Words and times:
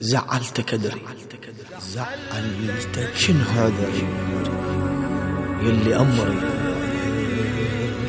زعلتك 0.00 0.74
ادري 0.74 1.02
زعلتك 1.80 3.16
شنو 3.16 3.44
هذا 3.44 3.88
يلي 5.62 5.96
أمري 5.96 6.40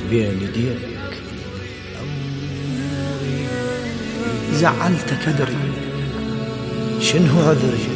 بين 0.09 0.41
يديك. 0.41 1.13
زعلتك 4.53 5.27
ادري 5.27 5.57
شنو 7.01 7.41
عذري 7.41 7.87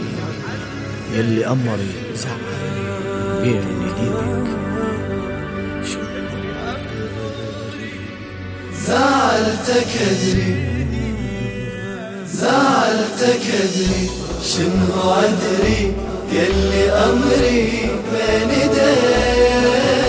يلي 1.13 1.47
أمري 1.47 1.91
بين 3.41 3.67
يديك. 3.87 4.49
زعلتك 8.73 10.01
ادري 10.01 10.68
زعلتك 12.89 13.45
أدري؟ 13.45 14.09
شنو 14.43 15.11
عذري 15.11 15.93
يلي 16.31 16.91
أمري 16.91 17.89
بين 18.11 18.49
ايديك 18.49 19.99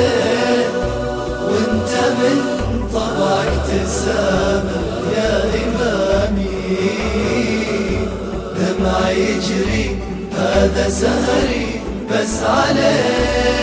وأنت 1.44 1.92
من 2.18 2.38
طبعك 2.92 3.52
تسامح 3.68 4.86
يا 5.16 5.34
إمامي. 5.44 6.78
دمع 8.56 9.00
يجري 9.10 9.86
هذا 10.38 10.88
سهري 10.88 11.66
بس 12.10 12.36
عليك. 12.42 13.60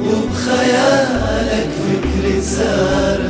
وبخيالك 0.00 1.70
فكري 1.84 2.36
سارح 2.42 3.23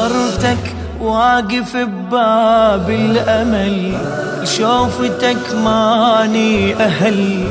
انتظرتك 0.00 0.74
واقف 1.00 1.76
بباب 1.76 2.90
الأمل 2.90 3.92
شوفتك 4.44 5.54
ماني 5.64 6.74
أهل. 6.74 7.44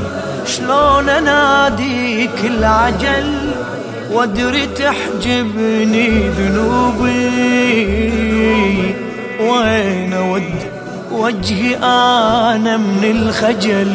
شلون 0.46 1.08
أناديك 1.08 2.44
العجل؟ 2.44 3.50
وادري 4.12 4.66
تحجبني 4.66 6.28
ذنوبي. 6.28 7.30
وين 9.40 10.14
ود 10.14 10.54
وجهي 11.12 11.76
أنا 11.76 12.76
من 12.76 13.04
الخجل؟ 13.04 13.92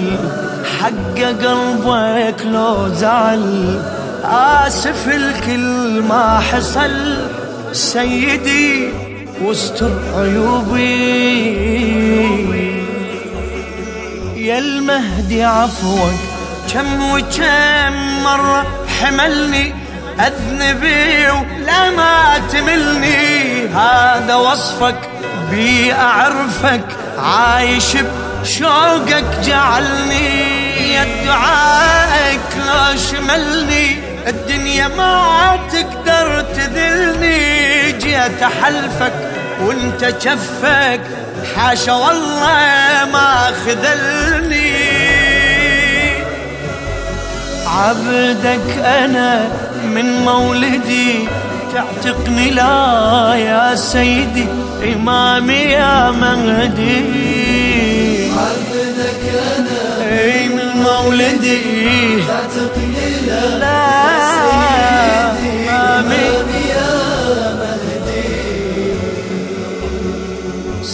حق 0.80 1.20
قلبك 1.20 2.46
لو 2.46 2.88
زعل. 2.88 3.80
آسف 4.26 5.08
الكل 5.08 6.02
ما 6.10 6.40
حصل. 6.40 7.18
سيدي 7.76 8.90
واستر 9.42 9.92
عيوبي 10.16 10.86
يا 14.36 14.58
المهدي 14.58 15.44
عفوك 15.44 16.14
كم 16.74 17.12
وكم 17.12 18.24
مرة 18.24 18.66
حملني 19.00 19.74
أذنبي 20.20 21.30
ولا 21.30 21.90
ما 21.90 22.42
تملني. 22.52 23.68
هذا 23.68 24.36
وصفك 24.36 25.10
بي 25.52 25.94
أعرفك 25.94 26.86
عايش 27.18 27.98
بشوقك 28.42 29.26
جعلني 29.44 30.30
يا 30.94 31.08
دعائك 31.26 32.40
لا 32.68 32.96
شملني. 32.98 33.88
الدنيا 34.28 34.88
ما 34.88 35.60
تقدر 35.72 36.42
تذلني. 36.42 37.45
جيت 38.28 38.44
احلفك 38.44 39.14
وانت 39.62 40.06
كفك 40.06 41.02
حاشا 41.56 41.94
والله 41.94 43.08
ما 43.14 43.52
خذلني. 43.66 44.76
عبدك 47.68 48.86
أنا 48.86 49.48
من 49.84 50.22
مولدي 50.26 51.28
تعتقني 51.74 52.50
لا 52.52 53.34
يا 53.36 53.76
سيدي 53.76 54.48
إمامي 54.96 55.54
يا 55.54 56.12
مهدي. 56.12 57.06
عبدك 58.32 59.24
أنا 59.58 60.10
أي 60.22 60.48
من 60.50 60.84
مولدي 60.84 61.62
تعتقني 62.28 63.28
لا 63.28 63.58
لا 63.58 63.86
إمامي 65.32 66.26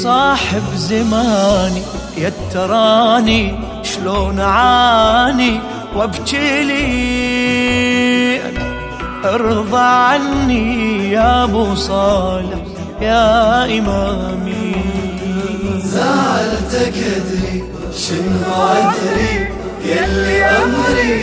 صاحب 0.03 0.63
زماني 0.75 1.81
يتراني 2.17 3.55
شلون 3.83 4.39
أعاني؟ 4.39 5.59
وأبكي 5.95 6.63
ليك 6.63 8.41
أرضى 9.25 9.77
عني 9.77 11.11
يا 11.11 11.43
أبو 11.43 11.75
صالح 11.75 12.59
يا 13.01 13.65
إمامي. 13.65 14.75
زعلتك 15.83 16.93
ادري 17.17 17.63
شنو 17.97 18.53
عذري 18.61 19.49
يلي 19.85 20.43
امري 20.43 21.13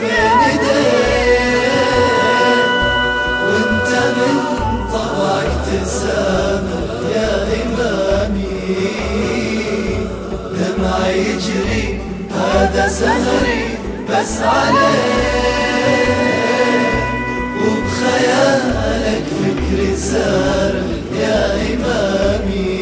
بين 0.00 0.32
ايديك 0.46 1.47
سهري 12.88 13.78
بس 14.10 14.40
عليك. 14.40 15.38
وبخيالك 17.62 19.24
فكري 19.40 19.96
سارح 19.96 20.98
يا 21.20 21.54
إمامي. 21.54 22.78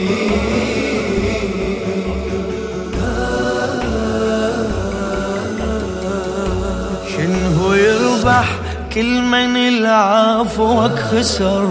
شنو 7.16 7.74
يربح 7.74 8.48
كل 8.94 9.20
من 9.20 9.56
العفوك 9.56 10.98
خسر 10.98 11.68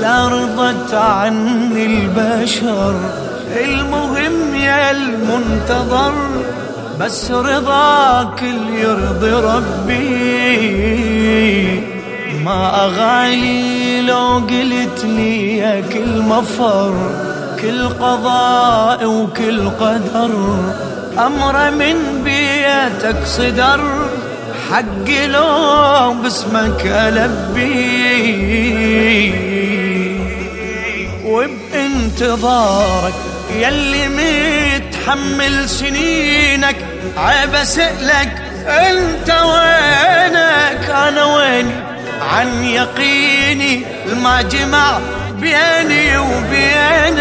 لا 0.00 0.28
رضت 0.28 0.94
عني 0.94 1.86
البشر. 1.86 2.94
المهم 3.56 4.54
يا 4.54 4.90
المنتظر. 4.90 6.14
بس 7.00 7.30
رضاك 7.30 8.42
اللي 8.42 8.80
يرضي 8.80 9.30
ربي. 9.30 9.98
ما 12.44 12.84
أغالي 12.84 14.00
لو 14.00 14.38
قلت 14.38 15.04
لي 15.04 15.82
كل 15.92 16.22
مفر 16.22 16.94
كل 17.62 17.88
قضاء 17.88 19.04
وكل 19.06 19.68
قدر. 19.68 20.30
أمر 21.18 21.70
من 21.70 22.22
بيتك 22.24 23.24
صدر 23.24 23.80
حق 24.70 25.08
لو 25.26 26.14
باسمك 26.22 26.86
ألبي. 26.86 27.68
وبانتظارك 31.24 33.14
يلي 33.56 34.08
متحمل 35.08 35.68
سنينك 35.68 36.76
عيب 37.16 37.54
اسألك 37.54 38.42
أنت 38.66 39.30
وينك؟ 39.30 40.90
أنا 40.90 41.24
ويني؟ 41.24 41.72
عن 42.32 42.64
يقيني 42.64 43.84
ما 44.22 44.42
جمع 44.42 44.98
بيني 45.32 46.18
وبينك. 46.18 47.20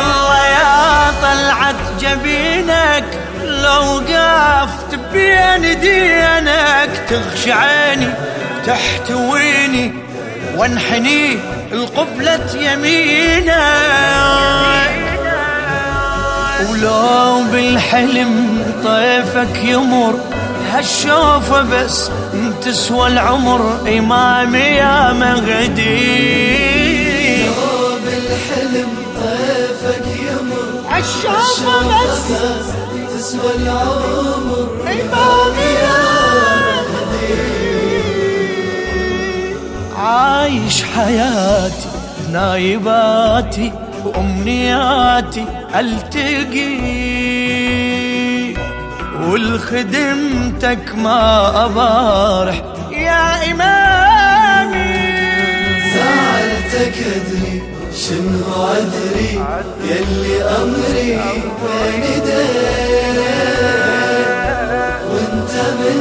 الله 0.00 0.46
يا 0.46 1.10
طلعت 1.22 1.74
جبينك 2.00 3.04
لو 3.44 3.96
وقفت 3.96 4.94
بين 5.12 5.80
دينك. 5.80 6.90
تغشى 7.08 7.52
عيني 7.52 8.08
تحتويني 8.66 9.94
وانحني 10.56 11.38
القبلة 11.72 12.46
يمينك. 12.54 13.50
ولو 16.68 17.42
بالحلم 17.52 18.62
طيفك 18.84 19.64
يمر 19.64 20.14
هالشوفة 20.72 21.62
بس 21.62 22.10
تسوى 22.62 23.06
العمر. 23.06 23.80
إمامي 23.98 24.58
يا 24.58 25.12
مغدي 25.12 25.86
لو 27.46 27.52
بالحلم 28.04 28.88
طيفك 29.22 30.06
يمر 30.06 30.70
هالشوفة 30.90 31.78
بس 31.88 32.26
تسوى 33.18 33.52
العمر. 33.56 34.68
إمامي 34.82 35.70
يا 35.82 35.98
مغدي 36.90 37.50
عايش 39.98 40.82
حياتي 40.82 41.88
نايباتي 42.32 43.72
وأمنياتي 44.04 45.44
ألتقي 45.74 46.80
والخدمتك 49.28 50.94
ما 50.96 51.64
أبارح 51.64 52.62
يا 52.90 53.52
إمامي. 53.52 55.10
زعلتك 55.94 56.96
أدري 57.16 57.62
شنو 57.96 58.44
عذري 58.64 59.32
يلي 59.90 60.42
أمري 60.42 61.18
بين 61.62 62.20
وأنت 65.10 65.54
من 65.80 65.98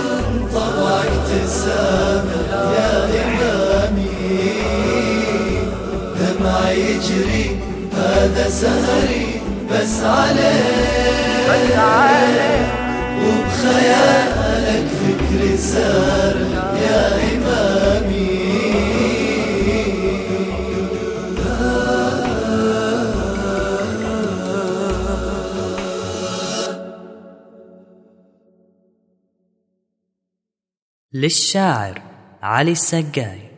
طبعك 0.53 1.11
تسامح 1.29 2.49
يا 2.77 2.93
إمامي. 3.05 4.09
دمع 6.19 6.71
يجري 6.71 7.68
هذا 7.99 8.49
سهري 8.49 9.41
بس 9.71 10.03
عليك 10.03 11.19
وبخيالك 13.23 14.87
فكري 14.87 15.57
سار 15.57 16.35
يا 16.81 17.01
إمامي. 17.15 18.39
للشاعر 31.13 32.01
علي 32.41 32.71
السقاي 32.71 33.48